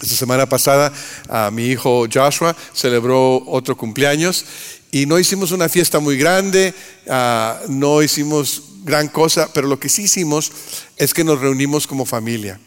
[0.00, 0.92] Esta semana pasada
[1.28, 4.44] a mi hijo Joshua celebró otro cumpleaños
[4.92, 6.72] y no hicimos una fiesta muy grande,
[7.08, 10.52] ah, no hicimos gran cosa, pero lo que sí hicimos
[10.96, 12.60] es que nos reunimos como familia.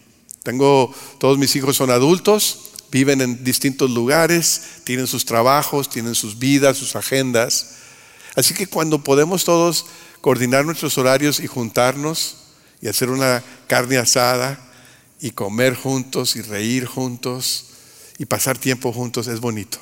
[0.43, 6.37] Tengo, todos mis hijos son adultos, viven en distintos lugares, tienen sus trabajos, tienen sus
[6.37, 7.75] vidas, sus agendas.
[8.35, 9.85] Así que cuando podemos todos
[10.19, 12.37] coordinar nuestros horarios y juntarnos
[12.81, 14.70] y hacer una carne asada
[15.21, 17.67] y comer juntos y reír juntos
[18.17, 19.77] y pasar tiempo juntos es bonito.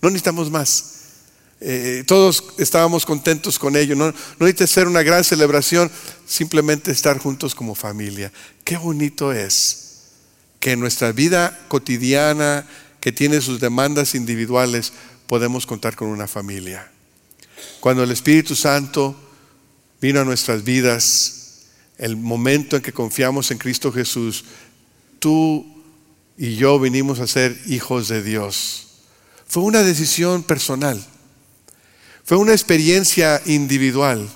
[0.00, 0.94] No necesitamos más.
[1.60, 3.94] Eh, todos estábamos contentos con ello.
[3.94, 5.90] No, no necesita ser una gran celebración,
[6.26, 8.32] simplemente estar juntos como familia.
[8.64, 9.84] Qué bonito es
[10.60, 12.66] que en nuestra vida cotidiana,
[13.00, 14.92] que tiene sus demandas individuales,
[15.26, 16.90] podemos contar con una familia.
[17.80, 19.16] Cuando el Espíritu Santo
[20.00, 21.34] vino a nuestras vidas,
[21.98, 24.44] el momento en que confiamos en Cristo Jesús,
[25.18, 25.66] tú
[26.36, 28.86] y yo vinimos a ser hijos de Dios.
[29.46, 31.02] Fue una decisión personal,
[32.24, 34.28] fue una experiencia individual,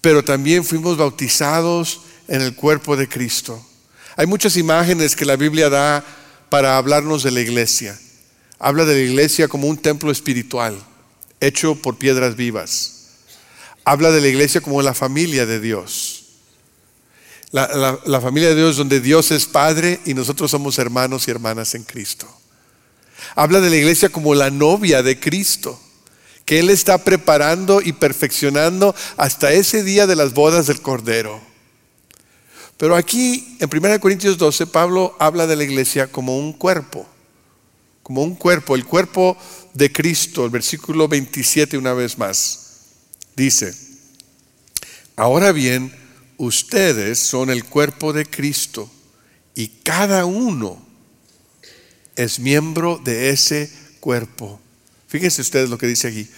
[0.00, 3.64] pero también fuimos bautizados en el cuerpo de Cristo.
[4.16, 6.04] Hay muchas imágenes que la Biblia da
[6.48, 7.98] para hablarnos de la iglesia.
[8.58, 10.76] Habla de la iglesia como un templo espiritual
[11.40, 12.94] hecho por piedras vivas.
[13.84, 16.17] Habla de la iglesia como la familia de Dios.
[17.50, 21.82] La, familia de Dios donde Dios es Padre y nosotros somos hermanos y hermanas en
[21.82, 22.28] Cristo.
[23.34, 25.80] Habla de la iglesia como la novia de Cristo,
[26.44, 31.40] que Él está preparando y perfeccionando hasta ese día de las bodas del Cordero.
[32.76, 37.06] Pero aquí, en 1 Corintios 12, Pablo habla de la iglesia como un cuerpo,
[38.02, 39.36] como un cuerpo, el cuerpo
[39.74, 42.82] de Cristo, el versículo 27 una vez más,
[43.34, 43.74] dice,
[45.16, 45.92] ahora bien,
[46.38, 48.90] ustedes son el cuerpo de Cristo
[49.54, 50.80] y cada uno
[52.16, 53.70] es miembro de ese
[54.00, 54.60] cuerpo.
[55.08, 56.28] Fíjense ustedes lo que dice aquí.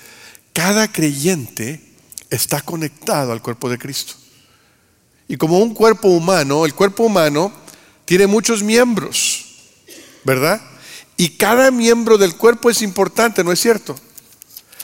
[0.53, 1.81] Cada creyente
[2.29, 4.15] está conectado al cuerpo de Cristo.
[5.29, 7.53] Y como un cuerpo humano, el cuerpo humano
[8.05, 9.47] tiene muchos miembros,
[10.25, 10.61] ¿verdad?
[11.17, 13.95] Y cada miembro del cuerpo es importante, ¿no es cierto?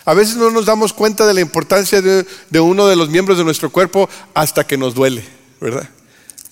[0.06, 3.44] A veces no nos damos cuenta de la importancia de, uno de los miembros de
[3.44, 5.24] nuestro cuerpo hasta que nos duele,
[5.60, 5.90] ¿verdad?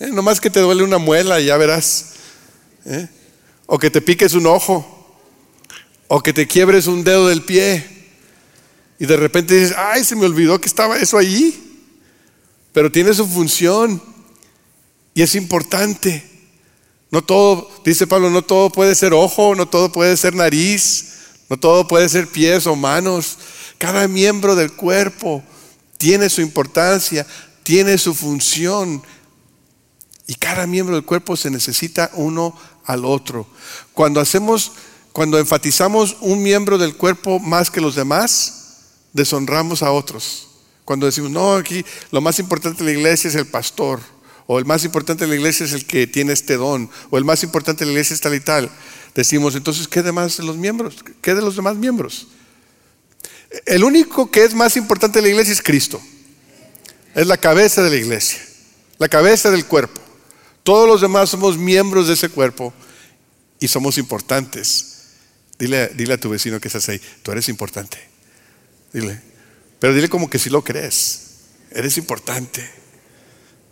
[0.01, 2.15] Eh, nomás que te duele una muela ya verás.
[2.85, 3.09] ¿eh?
[3.67, 5.17] O que te piques un ojo.
[6.09, 7.87] O que te quiebres un dedo del pie.
[8.99, 11.55] Y de repente dices, ay, se me olvidó que estaba eso allí.
[12.73, 14.03] Pero tiene su función.
[15.15, 16.29] Y es importante.
[17.13, 21.14] No todo, dice Pablo, no todo puede ser ojo, no todo puede ser nariz,
[21.49, 23.39] no todo puede ser pies o manos.
[23.79, 25.43] Cada miembro del cuerpo
[25.99, 27.27] tiene su importancia,
[27.63, 29.03] tiene su función.
[30.27, 33.47] Y cada miembro del cuerpo se necesita uno al otro.
[33.93, 34.73] Cuando hacemos,
[35.13, 40.49] cuando enfatizamos un miembro del cuerpo más que los demás, deshonramos a otros.
[40.85, 44.01] Cuando decimos, no, aquí lo más importante de la iglesia es el pastor
[44.47, 47.25] o el más importante de la iglesia es el que tiene este don, o el
[47.25, 48.71] más importante de la iglesia es tal y tal.
[49.15, 50.97] Decimos, entonces, ¿qué de más de los miembros?
[51.23, 52.29] ¿Qué de los demás miembros?
[53.67, 56.01] El único que es más importante de la iglesia es Cristo.
[57.15, 58.41] Es la cabeza de la iglesia,
[58.99, 60.01] la cabeza del cuerpo.
[60.65, 62.73] Todos los demás somos miembros de ese cuerpo
[63.61, 64.95] y somos importantes.
[65.59, 67.99] Dile, dile a tu vecino que estás ahí, tú eres importante.
[68.93, 69.21] Dile,
[69.79, 71.21] pero dile como que si lo crees.
[71.71, 72.69] Eres importante,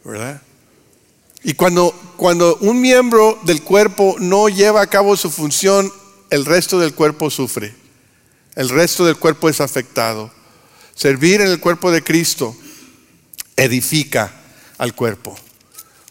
[0.04, 0.40] ¿verdad?
[1.44, 5.92] Y cuando, cuando un miembro del cuerpo no lleva a cabo su función,
[6.30, 7.74] el resto del cuerpo sufre.
[8.54, 10.30] El resto del cuerpo es afectado.
[10.94, 12.56] Servir en el cuerpo de Cristo
[13.56, 14.32] edifica
[14.78, 15.36] al cuerpo.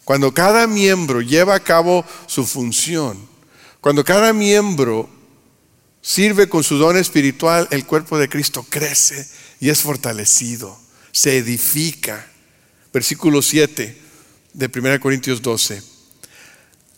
[0.03, 3.17] Cuando cada miembro lleva a cabo su función,
[3.79, 5.09] cuando cada miembro
[6.01, 9.29] sirve con su don espiritual, el cuerpo de Cristo crece
[9.61, 10.77] y es fortalecido,
[11.13, 12.27] se edifica.
[12.91, 14.10] Versículo 7
[14.53, 15.81] de 1 Corintios 12.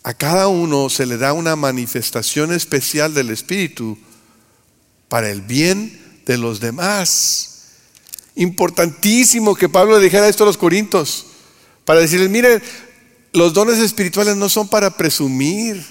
[0.03, 3.97] A cada uno se le da una manifestación especial del Espíritu
[5.07, 7.49] para el bien de los demás.
[8.35, 11.27] Importantísimo que Pablo le dijera esto a los corintios,
[11.85, 12.61] para decirles, miren,
[13.33, 15.83] los dones espirituales no son para presumir,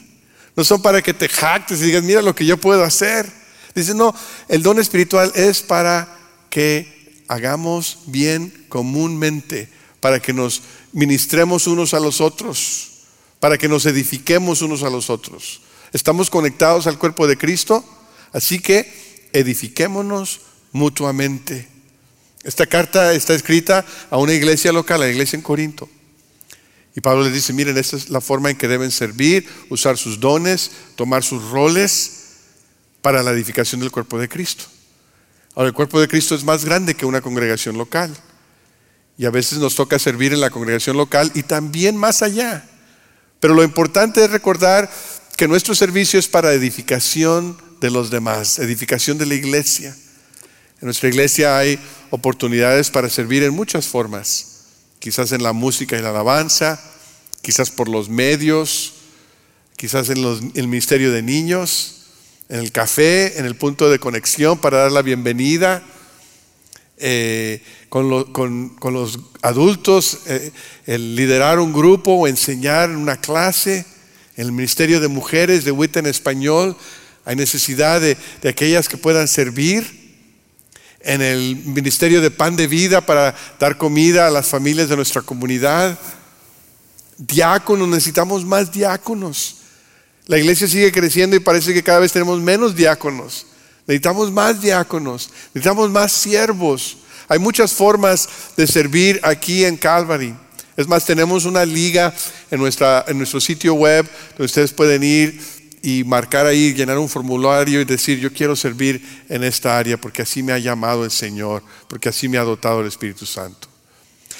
[0.56, 3.30] no son para que te jactes y digas, mira lo que yo puedo hacer.
[3.74, 4.14] Dice, no,
[4.48, 6.18] el don espiritual es para
[6.50, 9.68] que hagamos bien comúnmente,
[10.02, 10.62] para que nos
[10.92, 12.90] ministremos unos a los otros,
[13.38, 15.60] para que nos edifiquemos unos a los otros.
[15.92, 17.84] Estamos conectados al cuerpo de Cristo,
[18.32, 20.40] así que edifiquémonos
[20.72, 21.68] mutuamente.
[22.42, 25.88] Esta carta está escrita a una iglesia local, a la iglesia en Corinto.
[26.96, 30.18] Y Pablo les dice, miren, esta es la forma en que deben servir, usar sus
[30.18, 32.22] dones, tomar sus roles
[33.02, 34.64] para la edificación del cuerpo de Cristo.
[35.54, 38.12] Ahora, el cuerpo de Cristo es más grande que una congregación local.
[39.22, 42.64] Y a veces nos toca servir en la congregación local y también más allá.
[43.38, 44.90] Pero lo importante es recordar
[45.36, 49.96] que nuestro servicio es para edificación de los demás, edificación de la iglesia.
[50.80, 51.78] En nuestra iglesia hay
[52.10, 54.64] oportunidades para servir en muchas formas,
[54.98, 56.82] quizás en la música y la alabanza,
[57.42, 58.94] quizás por los medios,
[59.76, 60.18] quizás en
[60.54, 62.06] el ministerio de niños,
[62.48, 65.80] en el café, en el punto de conexión para dar la bienvenida,
[67.02, 70.50] eh, con, los adultos, eh,
[70.86, 73.84] el liderar un grupo o enseñar una clase,
[74.36, 76.76] el ministerio de mujeres de WIT en español,
[77.24, 78.16] hay necesidad de
[78.48, 80.02] aquellas que puedan servir
[81.04, 85.22] en el Ministerio de Pan de Vida para dar comida a las familias de nuestra
[85.22, 85.98] comunidad.
[87.18, 89.56] Diáconos, necesitamos más diáconos.
[90.26, 93.46] La iglesia sigue creciendo y parece que cada vez tenemos menos diáconos.
[93.86, 96.98] Necesitamos más diáconos, necesitamos más siervos.
[97.28, 100.34] Hay muchas formas de servir aquí en Calvary.
[100.76, 102.14] Es más, tenemos una liga
[102.50, 105.40] en, nuestra, en nuestro sitio web donde ustedes pueden ir
[105.82, 110.22] y marcar ahí, llenar un formulario y decir, yo quiero servir en esta área porque
[110.22, 113.68] así me ha llamado el Señor, porque así me ha dotado el Espíritu Santo.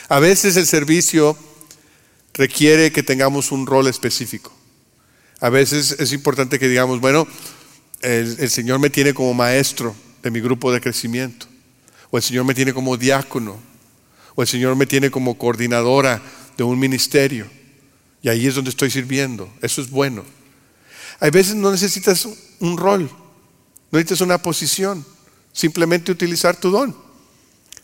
[0.09, 1.37] A veces el servicio
[2.35, 4.53] requiere que tengamos un rol específico.
[5.41, 7.27] A veces es importante que digamos, bueno,
[8.03, 11.47] el, Señor me tiene como maestro de mi grupo de crecimiento,
[12.11, 13.59] o el Señor me tiene como diácono,
[14.35, 16.23] o el Señor me tiene como coordinadora
[16.57, 17.47] de un ministerio.
[18.23, 19.53] Y ahí es donde estoy sirviendo.
[19.63, 20.25] Eso es bueno.
[21.19, 22.29] Hay veces no necesitas
[22.61, 23.03] un rol,
[23.91, 25.05] no necesitas una posición,
[25.53, 26.97] simplemente utilizar tu don.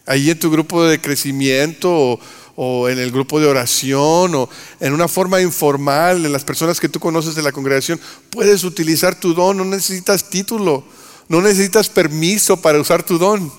[0.06, 2.20] Ahí en tu grupo de crecimiento o,
[2.58, 4.48] en el grupo de oración o
[4.80, 9.14] en una forma informal, en las personas que tú conoces de la congregación, puedes utilizar
[9.18, 10.82] tu don, no necesitas título,
[11.28, 13.52] no necesitas permiso para usar tu don.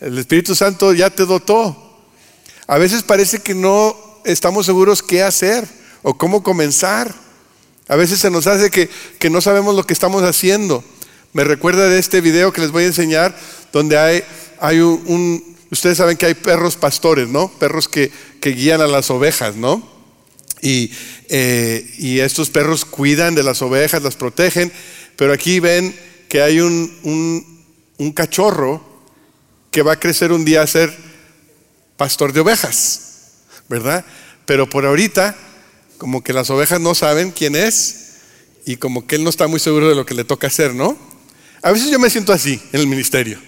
[0.00, 1.76] El Espíritu Santo ya te dotó.
[2.66, 5.68] A veces parece que no estamos seguros qué hacer
[6.02, 7.14] o cómo comenzar.
[7.88, 10.82] A veces se nos hace que, no sabemos lo que estamos haciendo.
[11.34, 13.36] Me recuerda de este video que les voy a enseñar,
[13.72, 14.22] donde hay,
[14.60, 17.48] hay un, ustedes saben que hay perros pastores, ¿no?
[17.58, 18.10] Perros que,
[18.40, 19.86] guían a las ovejas, ¿no?
[20.62, 20.90] Y,
[21.28, 24.72] eh, y, estos perros cuidan de las ovejas, las protegen,
[25.16, 25.94] pero aquí ven
[26.28, 27.64] que hay un, un,
[27.98, 28.82] un cachorro
[29.70, 30.96] que va a crecer un día a ser
[31.96, 33.32] pastor de ovejas,
[33.68, 34.04] ¿verdad?
[34.46, 35.36] Pero por ahorita
[35.98, 38.12] como que las ovejas no saben quién es
[38.66, 40.96] y como que él no está muy seguro de lo que le toca hacer, ¿no?
[41.62, 43.38] A veces yo me siento así en el ministerio.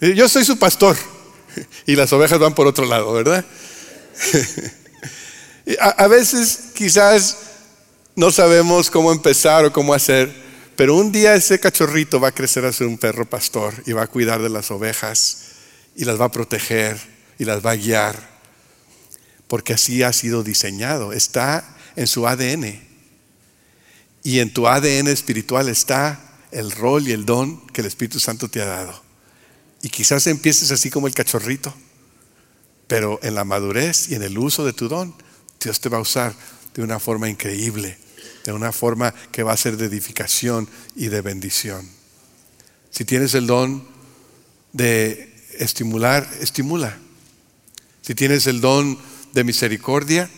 [0.00, 0.96] Yo soy su pastor
[1.86, 3.44] y las ovejas van por otro lado, ¿verdad?
[5.80, 7.38] A, veces quizás
[8.16, 10.30] no sabemos cómo empezar o cómo hacer,
[10.76, 14.02] pero un día ese cachorrito va a crecer a ser un perro pastor y va
[14.02, 15.38] a cuidar de las ovejas
[15.96, 16.98] y las va a proteger
[17.38, 18.34] y las va a guiar
[19.54, 22.82] porque así ha sido diseñado, está en su ADN.
[24.24, 26.18] Y en tu ADN espiritual está
[26.50, 29.03] el rol y el don que el Espíritu Santo te ha dado.
[29.84, 31.72] Y quizás empieces así como el cachorrito,
[32.86, 35.14] pero en la madurez y en el uso de tu don,
[35.62, 36.34] Dios te va a usar
[36.72, 37.98] de una forma increíble,
[38.46, 41.86] de una forma que va a ser de edificación y de bendición.
[42.88, 43.86] Si tienes el don
[44.72, 46.96] de estimular, estimula.
[48.00, 48.98] Si tienes el don
[49.34, 50.30] de misericordia,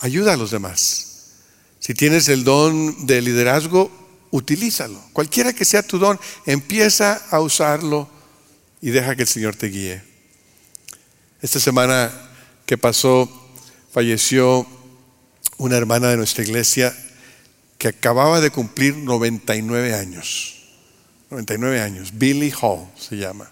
[0.00, 1.30] ayuda a los demás.
[1.78, 3.90] Si tienes el don de liderazgo,
[4.30, 5.02] utilízalo.
[5.14, 8.19] Cualquiera que sea tu don, empieza a usarlo
[8.80, 10.02] y deja que el Señor te guíe.
[11.42, 12.12] Esta semana
[12.66, 13.28] que pasó,
[13.92, 14.66] falleció
[15.58, 16.96] una hermana de nuestra iglesia
[17.78, 20.56] que acababa de cumplir 99 años.
[21.30, 22.10] 99 años.
[22.14, 23.50] Billy Hall se llama.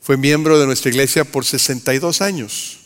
[0.00, 2.80] Fue miembro de nuestra iglesia por 62 años.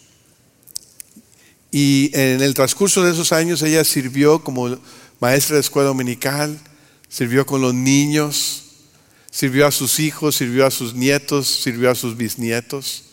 [1.70, 4.78] Y en el transcurso de esos años ella sirvió como
[5.20, 6.58] maestra de escuela dominical,
[7.08, 8.67] sirvió con los niños,
[9.30, 13.04] sirvió a sus hijos, sirvió a sus nietos, sirvió a sus bisnietos.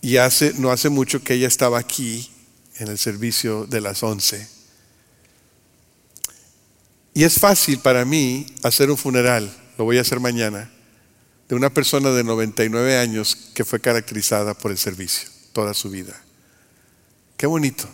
[0.00, 2.30] Y hace, no hace mucho que ella estaba aquí
[2.76, 4.48] en el servicio de las once.
[7.12, 10.70] Y es fácil para mí hacer un funeral, lo voy a hacer mañana,
[11.48, 16.18] de una persona de 99 años que fue caracterizada por el servicio toda su vida.
[17.36, 17.88] Qué bonito.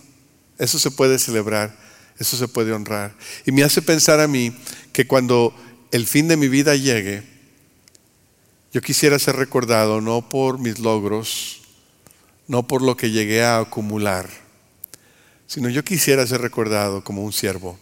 [0.59, 1.77] Eso se puede celebrar,
[2.19, 3.15] eso se puede honrar.
[3.45, 4.57] Y me hace pensar a mí
[4.93, 5.55] que cuando
[5.97, 7.23] el fin de mi vida llegue,
[8.73, 11.63] Yo quisiera ser recordado no por mis logros,
[12.47, 14.29] no por lo que llegué a acumular,
[15.47, 17.79] sino yo quisiera ser recordado como un siervo,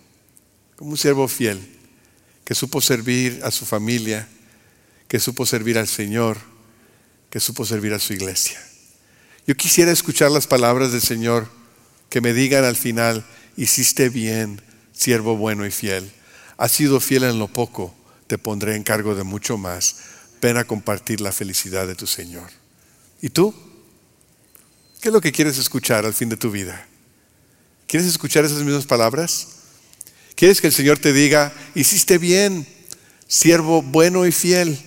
[0.77, 1.61] como un siervo fiel,
[2.45, 4.29] que supo servir a su familia,
[5.09, 6.39] que supo servir al Señor,
[7.31, 8.63] que supo servir a su iglesia.
[9.49, 11.51] Yo quisiera escuchar las palabras del Señor
[12.09, 14.63] que me digan al final, hiciste bien,
[14.93, 16.13] siervo bueno y fiel.
[16.57, 17.93] Has sido fiel en lo poco,
[18.27, 19.97] te pondré en cargo de mucho más.
[20.41, 22.51] Ven a compartir la felicidad de tu Señor.
[23.21, 23.55] ¿Y tú?
[25.01, 26.87] ¿Qué es lo que quieres escuchar al fin de tu vida?
[27.87, 29.49] ¿Quieres escuchar esas mismas palabras?
[30.35, 32.67] ¿Quieres que el Señor te diga, hiciste bien,
[33.29, 34.79] siervo bueno y fiel?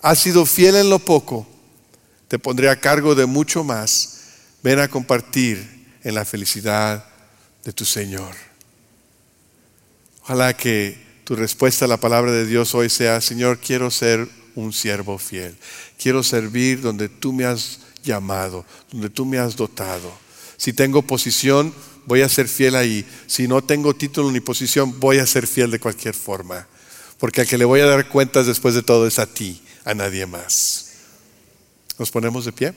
[0.00, 1.46] Has sido fiel en lo poco,
[2.28, 4.10] te pondré a cargo de mucho más.
[4.62, 7.04] Ven a compartir en la felicidad
[7.64, 8.34] de tu Señor.
[10.22, 14.72] Ojalá que tu respuesta a la palabra de Dios hoy sea, Señor, quiero ser un
[14.72, 15.56] siervo fiel.
[15.98, 20.12] Quiero servir donde tú me has llamado, donde tú me has dotado.
[20.56, 23.06] Si tengo posición, voy a ser fiel ahí.
[23.26, 26.66] Si no tengo título ni posición, voy a ser fiel de cualquier forma.
[27.18, 29.94] Porque al que le voy a dar cuentas después de todo es a ti, a
[29.94, 30.92] nadie más.
[31.98, 32.74] ¿Nos ponemos de pie?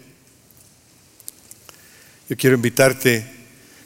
[2.30, 3.26] Yo quiero invitarte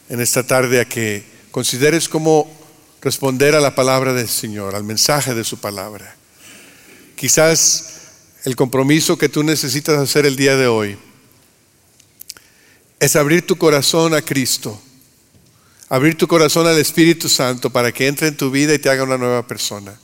[0.09, 2.60] en esta tarde a que consideres cómo
[3.01, 6.15] responder a la palabra del Señor, al mensaje de su palabra.
[7.15, 7.91] Quizás
[8.43, 10.97] el compromiso que tú necesitas hacer el día de hoy
[12.99, 14.79] es abrir tu corazón a Cristo,
[15.89, 19.03] abrir tu corazón al Espíritu Santo para que entre en tu vida y te haga
[19.03, 19.99] una nueva persona.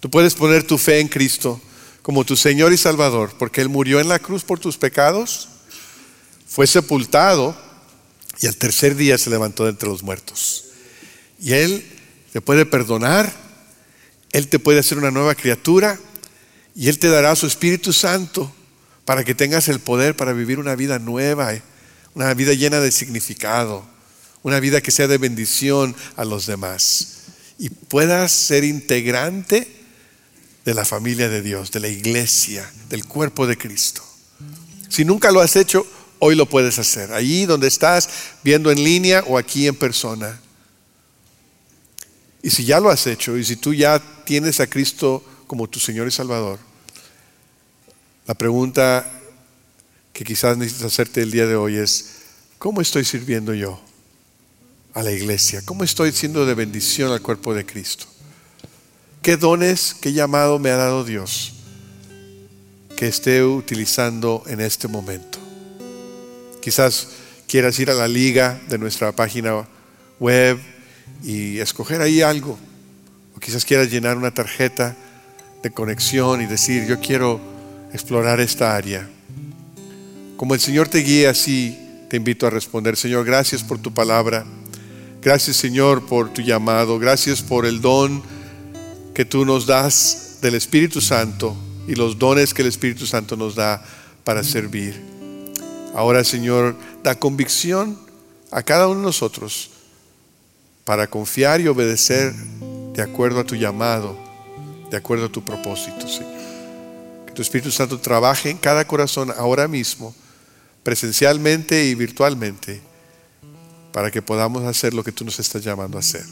[0.00, 1.60] Tú puedes poner tu fe en Cristo
[2.02, 5.48] como tu Señor y Salvador, porque Él murió en la cruz por tus pecados,
[6.46, 7.56] fue sepultado
[8.40, 10.64] y al tercer día se levantó de entre los muertos.
[11.40, 11.84] Y Él
[12.32, 13.32] te puede perdonar,
[14.32, 15.98] Él te puede hacer una nueva criatura
[16.74, 18.52] y Él te dará su Espíritu Santo
[19.04, 21.62] para que tengas el poder para vivir una vida nueva, eh,
[22.14, 23.84] una vida llena de significado,
[24.42, 27.22] una vida que sea de bendición a los demás
[27.58, 29.68] y puedas ser integrante
[30.64, 34.02] de la familia de Dios, de la iglesia, del cuerpo de Cristo.
[34.88, 35.86] Si nunca lo has hecho,
[36.18, 37.12] hoy lo puedes hacer.
[37.12, 38.08] Allí donde estás,
[38.42, 40.40] viendo en línea o aquí en persona.
[42.42, 45.78] Y si ya lo has hecho, y si tú ya tienes a Cristo como tu
[45.78, 46.58] Señor y Salvador,
[48.26, 49.08] la pregunta
[50.12, 52.16] que quizás necesitas hacerte el día de hoy es,
[52.58, 53.80] ¿cómo estoy sirviendo yo
[54.94, 55.62] a la iglesia?
[55.64, 58.06] ¿Cómo estoy siendo de bendición al cuerpo de Cristo?
[59.22, 61.54] ¿Qué dones, qué llamado me ha dado Dios
[62.96, 65.38] que esté utilizando en este momento?
[66.60, 67.08] Quizás
[67.46, 69.66] quieras ir a la liga de nuestra página
[70.18, 70.58] web
[71.22, 72.58] y escoger ahí algo.
[73.36, 74.96] O quizás quieras llenar una tarjeta
[75.62, 77.40] de conexión y decir, yo quiero
[77.92, 79.08] explorar esta área.
[80.36, 81.78] Como el Señor te guíe así,
[82.10, 84.44] te invito a responder, Señor, gracias por tu palabra.
[85.22, 86.98] Gracias, Señor, por tu llamado.
[86.98, 88.22] Gracias por el don
[89.14, 93.54] que tú nos das del Espíritu Santo y los dones que el Espíritu Santo nos
[93.54, 93.84] da
[94.24, 95.00] para servir.
[95.94, 97.98] Ahora, Señor, da convicción
[98.50, 99.71] a cada uno de nosotros
[100.84, 102.34] para confiar y obedecer
[102.92, 104.18] de acuerdo a tu llamado,
[104.90, 106.32] de acuerdo a tu propósito, Señor.
[107.26, 110.14] Que tu Espíritu Santo trabaje en cada corazón ahora mismo,
[110.82, 112.80] presencialmente y virtualmente,
[113.92, 116.24] para que podamos hacer lo que tú nos estás llamando a hacer.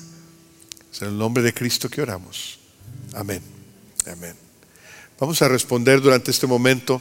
[0.93, 2.59] Es en el nombre de Cristo que oramos.
[3.15, 3.43] Amén.
[4.11, 4.35] Amén.
[5.19, 7.01] Vamos a responder durante este momento.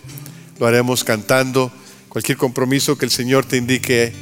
[0.59, 1.71] Lo haremos cantando.
[2.09, 4.13] Cualquier compromiso que el Señor te indique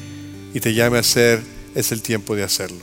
[0.54, 1.42] y te llame a hacer,
[1.78, 2.80] es el tiempo de hacerlo.